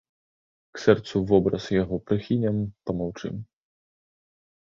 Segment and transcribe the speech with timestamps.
[0.75, 2.57] К сэрцу вобраз яго прыхінем,
[2.91, 3.35] памаўчым.